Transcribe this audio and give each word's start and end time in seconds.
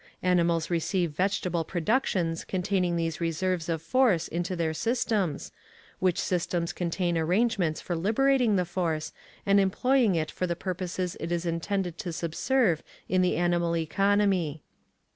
Animals 0.23 0.71
receive 0.71 1.11
vegetable 1.11 1.63
productions 1.63 2.43
containing 2.43 2.95
these 2.95 3.21
reserves 3.21 3.69
of 3.69 3.83
force 3.83 4.27
into 4.27 4.55
their 4.55 4.73
systems, 4.73 5.51
which 5.99 6.17
systems 6.17 6.73
contain 6.73 7.19
arrangements 7.19 7.81
for 7.81 7.95
liberating 7.95 8.55
the 8.55 8.65
force, 8.65 9.13
and 9.45 9.59
employing 9.59 10.15
it 10.15 10.31
for 10.31 10.47
the 10.47 10.55
purposes 10.55 11.17
it 11.19 11.31
is 11.31 11.45
intended 11.45 11.99
to 11.99 12.11
subserve 12.11 12.81
in 13.07 13.21
the 13.21 13.35
animal 13.37 13.77
economy. 13.77 14.63